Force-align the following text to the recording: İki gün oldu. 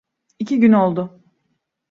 İki 0.39 0.59
gün 0.59 0.73
oldu. 0.73 1.19